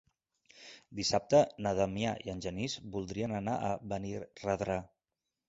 Dissabte 0.99 1.41
na 1.65 1.73
Damià 1.81 2.13
i 2.29 2.33
en 2.33 2.41
Genís 2.47 2.79
voldrien 2.97 3.37
anar 3.43 3.59
a 3.69 3.71
Benirredrà. 3.93 4.81